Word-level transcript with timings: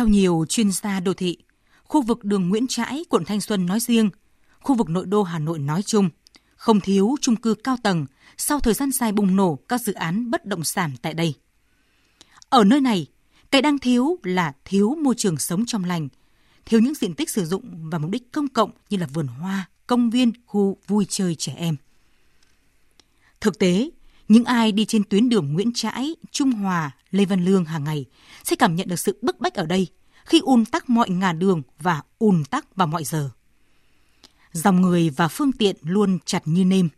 Theo 0.00 0.08
nhiều 0.08 0.44
chuyên 0.48 0.72
gia 0.72 1.00
đô 1.00 1.14
thị, 1.14 1.36
khu 1.84 2.02
vực 2.02 2.24
đường 2.24 2.48
Nguyễn 2.48 2.66
Trãi, 2.66 3.04
quận 3.08 3.24
Thanh 3.24 3.40
Xuân 3.40 3.66
nói 3.66 3.80
riêng, 3.80 4.10
khu 4.60 4.74
vực 4.74 4.88
nội 4.88 5.06
đô 5.06 5.22
Hà 5.22 5.38
Nội 5.38 5.58
nói 5.58 5.82
chung, 5.82 6.10
không 6.56 6.80
thiếu 6.80 7.14
chung 7.20 7.36
cư 7.36 7.54
cao 7.54 7.76
tầng 7.82 8.06
sau 8.36 8.60
thời 8.60 8.74
gian 8.74 8.92
dài 8.92 9.12
bùng 9.12 9.36
nổ 9.36 9.58
các 9.68 9.80
dự 9.80 9.92
án 9.92 10.30
bất 10.30 10.46
động 10.46 10.64
sản 10.64 10.92
tại 11.02 11.14
đây. 11.14 11.34
Ở 12.48 12.64
nơi 12.64 12.80
này, 12.80 13.06
cái 13.50 13.62
đang 13.62 13.78
thiếu 13.78 14.18
là 14.22 14.52
thiếu 14.64 14.96
môi 15.02 15.14
trường 15.16 15.38
sống 15.38 15.66
trong 15.66 15.84
lành, 15.84 16.08
thiếu 16.64 16.80
những 16.80 16.94
diện 16.94 17.14
tích 17.14 17.30
sử 17.30 17.44
dụng 17.44 17.90
và 17.90 17.98
mục 17.98 18.10
đích 18.10 18.32
công 18.32 18.48
cộng 18.48 18.70
như 18.90 18.96
là 18.96 19.06
vườn 19.06 19.26
hoa, 19.26 19.68
công 19.86 20.10
viên, 20.10 20.32
khu 20.46 20.76
vui 20.86 21.06
chơi 21.08 21.34
trẻ 21.34 21.54
em. 21.56 21.76
Thực 23.40 23.58
tế, 23.58 23.90
những 24.30 24.44
ai 24.44 24.72
đi 24.72 24.84
trên 24.84 25.04
tuyến 25.04 25.28
đường 25.28 25.52
Nguyễn 25.52 25.72
Trãi, 25.74 26.16
Trung 26.30 26.52
Hòa, 26.52 26.90
Lê 27.10 27.24
Văn 27.24 27.44
Lương 27.44 27.64
hàng 27.64 27.84
ngày 27.84 28.04
sẽ 28.44 28.56
cảm 28.56 28.76
nhận 28.76 28.88
được 28.88 28.98
sự 28.98 29.18
bức 29.22 29.40
bách 29.40 29.54
ở 29.54 29.66
đây 29.66 29.86
khi 30.24 30.40
ùn 30.44 30.64
tắc 30.64 30.90
mọi 30.90 31.10
ngả 31.10 31.32
đường 31.32 31.62
và 31.78 32.02
ùn 32.18 32.44
tắc 32.44 32.76
vào 32.76 32.86
mọi 32.86 33.04
giờ. 33.04 33.30
Dòng 34.52 34.80
người 34.80 35.10
và 35.10 35.28
phương 35.28 35.52
tiện 35.52 35.76
luôn 35.82 36.18
chặt 36.24 36.42
như 36.44 36.64
nêm. 36.64 36.88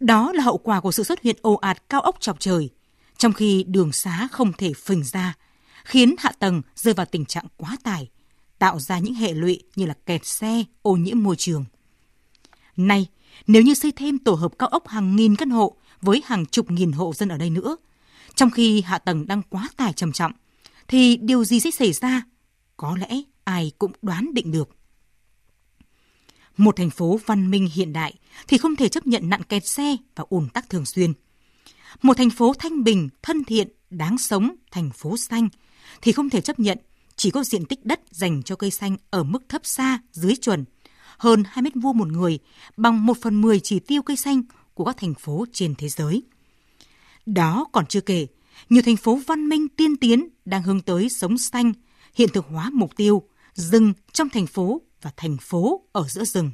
Đó 0.00 0.32
là 0.32 0.42
hậu 0.42 0.58
quả 0.58 0.80
của 0.80 0.92
sự 0.92 1.02
xuất 1.02 1.22
hiện 1.22 1.36
ồ 1.42 1.54
ạt 1.54 1.88
cao 1.88 2.00
ốc 2.00 2.16
chọc 2.20 2.40
trời, 2.40 2.70
trong 3.18 3.32
khi 3.32 3.64
đường 3.68 3.92
xá 3.92 4.28
không 4.32 4.52
thể 4.52 4.72
phình 4.72 5.04
ra, 5.04 5.34
khiến 5.84 6.14
hạ 6.18 6.32
tầng 6.38 6.62
rơi 6.76 6.94
vào 6.94 7.06
tình 7.06 7.24
trạng 7.24 7.46
quá 7.56 7.76
tải, 7.82 8.10
tạo 8.58 8.78
ra 8.78 8.98
những 8.98 9.14
hệ 9.14 9.32
lụy 9.32 9.62
như 9.76 9.86
là 9.86 9.94
kẹt 10.06 10.26
xe, 10.26 10.64
ô 10.82 10.92
nhiễm 10.96 11.22
môi 11.22 11.36
trường. 11.36 11.64
Nay, 12.76 13.06
nếu 13.46 13.62
như 13.62 13.74
xây 13.74 13.92
thêm 13.92 14.18
tổ 14.18 14.34
hợp 14.34 14.52
cao 14.58 14.68
ốc 14.68 14.88
hàng 14.88 15.16
nghìn 15.16 15.36
căn 15.36 15.50
hộ 15.50 15.76
với 16.02 16.22
hàng 16.24 16.46
chục 16.46 16.70
nghìn 16.70 16.92
hộ 16.92 17.12
dân 17.14 17.28
ở 17.28 17.38
đây 17.38 17.50
nữa, 17.50 17.76
trong 18.34 18.50
khi 18.50 18.80
hạ 18.80 18.98
tầng 18.98 19.26
đang 19.26 19.42
quá 19.42 19.68
tải 19.76 19.92
trầm 19.92 20.12
trọng, 20.12 20.32
thì 20.88 21.16
điều 21.16 21.44
gì 21.44 21.60
sẽ 21.60 21.70
xảy 21.70 21.92
ra? 21.92 22.22
Có 22.76 22.96
lẽ 22.96 23.22
ai 23.44 23.72
cũng 23.78 23.92
đoán 24.02 24.34
định 24.34 24.52
được. 24.52 24.68
Một 26.56 26.76
thành 26.76 26.90
phố 26.90 27.20
văn 27.26 27.50
minh 27.50 27.68
hiện 27.74 27.92
đại 27.92 28.14
thì 28.48 28.58
không 28.58 28.76
thể 28.76 28.88
chấp 28.88 29.06
nhận 29.06 29.28
nạn 29.28 29.42
kẹt 29.42 29.66
xe 29.66 29.96
và 30.16 30.24
ùn 30.28 30.48
tắc 30.48 30.68
thường 30.68 30.86
xuyên. 30.86 31.12
Một 32.02 32.16
thành 32.16 32.30
phố 32.30 32.54
thanh 32.58 32.84
bình, 32.84 33.08
thân 33.22 33.44
thiện, 33.44 33.68
đáng 33.90 34.18
sống, 34.18 34.56
thành 34.70 34.90
phố 34.90 35.16
xanh 35.16 35.48
thì 36.02 36.12
không 36.12 36.30
thể 36.30 36.40
chấp 36.40 36.60
nhận 36.60 36.78
chỉ 37.16 37.30
có 37.30 37.44
diện 37.44 37.64
tích 37.64 37.84
đất 37.84 38.00
dành 38.10 38.42
cho 38.42 38.56
cây 38.56 38.70
xanh 38.70 38.96
ở 39.10 39.22
mức 39.22 39.48
thấp 39.48 39.60
xa 39.64 39.98
dưới 40.12 40.36
chuẩn, 40.36 40.64
hơn 41.18 41.42
2 41.46 41.62
mét 41.62 41.72
vuông 41.74 41.98
một 41.98 42.08
người, 42.08 42.38
bằng 42.76 43.06
1 43.06 43.16
phần 43.22 43.40
10 43.40 43.60
chỉ 43.60 43.80
tiêu 43.80 44.02
cây 44.02 44.16
xanh 44.16 44.42
của 44.74 44.84
các 44.84 44.96
thành 44.96 45.14
phố 45.14 45.44
trên 45.52 45.74
thế 45.74 45.88
giới. 45.88 46.22
Đó 47.26 47.66
còn 47.72 47.86
chưa 47.86 48.00
kể, 48.00 48.26
nhiều 48.68 48.82
thành 48.82 48.96
phố 48.96 49.18
văn 49.26 49.48
minh 49.48 49.68
tiên 49.68 49.96
tiến 49.96 50.28
đang 50.44 50.62
hướng 50.62 50.80
tới 50.80 51.08
sống 51.08 51.38
xanh, 51.38 51.72
hiện 52.14 52.28
thực 52.32 52.46
hóa 52.46 52.70
mục 52.72 52.96
tiêu 52.96 53.22
rừng 53.54 53.92
trong 54.12 54.28
thành 54.28 54.46
phố 54.46 54.80
và 55.02 55.10
thành 55.16 55.36
phố 55.36 55.82
ở 55.92 56.06
giữa 56.08 56.24
rừng. 56.24 56.50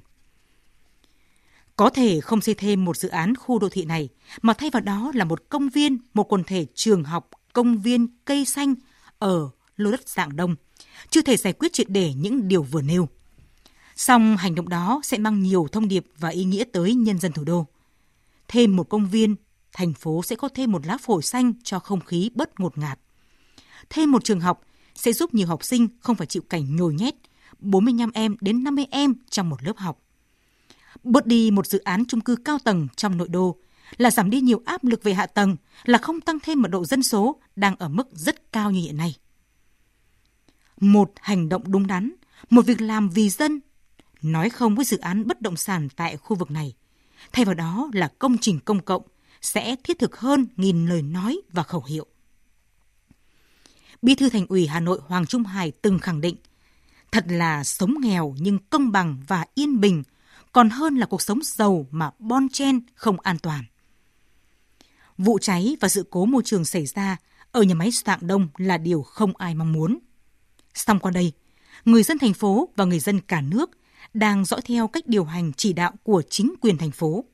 Có 1.76 1.90
thể 1.90 2.20
không 2.20 2.40
xây 2.40 2.54
thêm 2.54 2.84
một 2.84 2.96
dự 2.96 3.08
án 3.08 3.34
khu 3.34 3.58
đô 3.58 3.68
thị 3.68 3.84
này, 3.84 4.08
mà 4.42 4.52
thay 4.52 4.70
vào 4.70 4.82
đó 4.82 5.12
là 5.14 5.24
một 5.24 5.48
công 5.48 5.68
viên, 5.68 5.98
một 6.14 6.32
quần 6.32 6.44
thể 6.44 6.66
trường 6.74 7.04
học, 7.04 7.30
công 7.52 7.78
viên, 7.78 8.06
cây 8.24 8.44
xanh 8.44 8.74
ở 9.18 9.50
lô 9.76 9.90
đất 9.90 10.08
dạng 10.08 10.36
đông, 10.36 10.56
chưa 11.10 11.22
thể 11.22 11.36
giải 11.36 11.52
quyết 11.52 11.72
triệt 11.72 11.88
để 11.90 12.14
những 12.14 12.48
điều 12.48 12.62
vừa 12.62 12.82
nêu. 12.82 13.08
Song 13.96 14.36
hành 14.36 14.54
động 14.54 14.68
đó 14.68 15.00
sẽ 15.04 15.18
mang 15.18 15.42
nhiều 15.42 15.66
thông 15.72 15.88
điệp 15.88 16.06
và 16.18 16.28
ý 16.28 16.44
nghĩa 16.44 16.64
tới 16.72 16.94
nhân 16.94 17.18
dân 17.18 17.32
thủ 17.32 17.44
đô. 17.44 17.66
Thêm 18.52 18.76
một 18.76 18.88
công 18.88 19.08
viên, 19.08 19.36
thành 19.72 19.94
phố 19.94 20.22
sẽ 20.22 20.36
có 20.36 20.48
thêm 20.48 20.72
một 20.72 20.86
lá 20.86 20.98
phổi 20.98 21.22
xanh 21.22 21.52
cho 21.64 21.78
không 21.78 22.00
khí 22.00 22.30
bớt 22.34 22.60
ngột 22.60 22.78
ngạt. 22.78 22.98
Thêm 23.90 24.12
một 24.12 24.24
trường 24.24 24.40
học 24.40 24.60
sẽ 24.94 25.12
giúp 25.12 25.34
nhiều 25.34 25.46
học 25.46 25.64
sinh 25.64 25.88
không 26.00 26.16
phải 26.16 26.26
chịu 26.26 26.42
cảnh 26.48 26.76
nhồi 26.76 26.94
nhét, 26.94 27.14
45 27.58 28.10
em 28.14 28.36
đến 28.40 28.64
50 28.64 28.86
em 28.90 29.14
trong 29.30 29.48
một 29.48 29.62
lớp 29.62 29.76
học. 29.76 30.02
Bớt 31.04 31.26
đi 31.26 31.50
một 31.50 31.66
dự 31.66 31.78
án 31.78 32.04
chung 32.04 32.20
cư 32.20 32.36
cao 32.36 32.58
tầng 32.64 32.88
trong 32.96 33.16
nội 33.16 33.28
đô 33.28 33.56
là 33.96 34.10
giảm 34.10 34.30
đi 34.30 34.40
nhiều 34.40 34.62
áp 34.64 34.84
lực 34.84 35.02
về 35.02 35.14
hạ 35.14 35.26
tầng, 35.26 35.56
là 35.84 35.98
không 35.98 36.20
tăng 36.20 36.38
thêm 36.42 36.62
mật 36.62 36.68
độ 36.68 36.84
dân 36.84 37.02
số 37.02 37.40
đang 37.56 37.76
ở 37.76 37.88
mức 37.88 38.08
rất 38.12 38.52
cao 38.52 38.70
như 38.70 38.80
hiện 38.80 38.96
nay. 38.96 39.14
Một 40.80 41.12
hành 41.16 41.48
động 41.48 41.62
đúng 41.66 41.86
đắn, 41.86 42.12
một 42.50 42.66
việc 42.66 42.80
làm 42.80 43.10
vì 43.10 43.30
dân, 43.30 43.60
nói 44.22 44.50
không 44.50 44.74
với 44.74 44.84
dự 44.84 44.98
án 44.98 45.26
bất 45.26 45.40
động 45.40 45.56
sản 45.56 45.88
tại 45.96 46.16
khu 46.16 46.36
vực 46.36 46.50
này. 46.50 46.74
Thay 47.32 47.44
vào 47.44 47.54
đó 47.54 47.90
là 47.92 48.08
công 48.18 48.38
trình 48.38 48.60
công 48.60 48.80
cộng 48.80 49.02
sẽ 49.40 49.76
thiết 49.84 49.98
thực 49.98 50.16
hơn 50.16 50.46
nghìn 50.56 50.86
lời 50.86 51.02
nói 51.02 51.40
và 51.52 51.62
khẩu 51.62 51.84
hiệu. 51.84 52.06
Bí 54.02 54.14
thư 54.14 54.28
Thành 54.28 54.46
ủy 54.46 54.66
Hà 54.66 54.80
Nội 54.80 55.00
Hoàng 55.06 55.26
Trung 55.26 55.44
Hải 55.44 55.70
từng 55.70 55.98
khẳng 55.98 56.20
định, 56.20 56.36
thật 57.12 57.24
là 57.28 57.64
sống 57.64 57.94
nghèo 58.00 58.34
nhưng 58.38 58.58
công 58.70 58.92
bằng 58.92 59.22
và 59.26 59.44
yên 59.54 59.80
bình, 59.80 60.02
còn 60.52 60.70
hơn 60.70 60.96
là 60.96 61.06
cuộc 61.06 61.22
sống 61.22 61.40
giàu 61.42 61.86
mà 61.90 62.10
bon 62.18 62.48
chen 62.48 62.80
không 62.94 63.20
an 63.20 63.38
toàn. 63.38 63.64
Vụ 65.18 65.38
cháy 65.38 65.76
và 65.80 65.88
sự 65.88 66.06
cố 66.10 66.24
môi 66.24 66.42
trường 66.44 66.64
xảy 66.64 66.86
ra 66.86 67.16
ở 67.52 67.62
nhà 67.62 67.74
máy 67.74 67.90
Sạng 67.90 68.26
Đông 68.26 68.48
là 68.56 68.78
điều 68.78 69.02
không 69.02 69.36
ai 69.36 69.54
mong 69.54 69.72
muốn. 69.72 69.98
Song 70.74 70.98
qua 70.98 71.10
đây, 71.10 71.32
người 71.84 72.02
dân 72.02 72.18
thành 72.18 72.34
phố 72.34 72.68
và 72.76 72.84
người 72.84 72.98
dân 72.98 73.20
cả 73.20 73.40
nước 73.40 73.70
đang 74.14 74.44
dõi 74.44 74.60
theo 74.64 74.88
cách 74.88 75.06
điều 75.06 75.24
hành 75.24 75.52
chỉ 75.52 75.72
đạo 75.72 75.92
của 76.02 76.22
chính 76.30 76.54
quyền 76.60 76.78
thành 76.78 76.90
phố. 76.90 77.24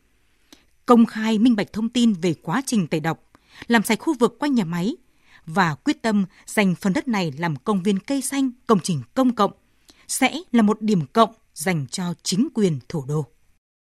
Công 0.86 1.06
khai 1.06 1.38
minh 1.38 1.56
bạch 1.56 1.72
thông 1.72 1.88
tin 1.88 2.12
về 2.12 2.34
quá 2.34 2.62
trình 2.66 2.86
tẩy 2.86 3.00
độc, 3.00 3.22
làm 3.66 3.82
sạch 3.82 3.98
khu 4.00 4.14
vực 4.14 4.36
quanh 4.38 4.54
nhà 4.54 4.64
máy 4.64 4.96
và 5.46 5.74
quyết 5.74 6.02
tâm 6.02 6.24
dành 6.46 6.74
phần 6.74 6.92
đất 6.92 7.08
này 7.08 7.32
làm 7.38 7.56
công 7.56 7.82
viên 7.82 7.98
cây 7.98 8.20
xanh, 8.20 8.50
công 8.66 8.80
trình 8.80 9.02
công 9.14 9.34
cộng 9.34 9.52
sẽ 10.08 10.40
là 10.52 10.62
một 10.62 10.82
điểm 10.82 11.06
cộng 11.06 11.34
dành 11.54 11.86
cho 11.86 12.14
chính 12.22 12.48
quyền 12.54 12.78
thủ 12.88 13.04
đô. 13.08 13.26